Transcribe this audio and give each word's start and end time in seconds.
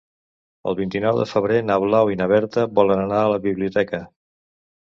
El 0.71 0.77
vint-i-nou 0.79 1.19
de 1.19 1.27
febrer 1.33 1.59
na 1.67 1.77
Blau 1.85 2.11
i 2.13 2.19
na 2.23 2.29
Berta 2.33 2.65
volen 2.81 3.03
anar 3.05 3.21
a 3.27 3.31
la 3.35 3.41
biblioteca. 3.47 4.01